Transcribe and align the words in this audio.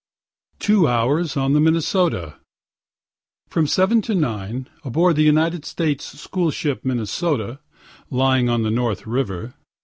TWO 0.57 0.87
HOURS 0.87 1.37
ON 1.37 1.53
THE 1.53 1.59
MINNESOTA 1.59 2.39
From 3.49 3.67
7 3.67 4.01
to 4.01 4.15
9, 4.15 4.67
aboard 4.83 5.15
the 5.15 5.21
United 5.21 5.63
States 5.63 6.19
school 6.19 6.49
ship 6.49 6.83
Minnesota, 6.83 7.59
lying 8.09 8.49
up 8.49 8.63
the 8.63 8.71
North 8.71 9.05
river. 9.05 9.53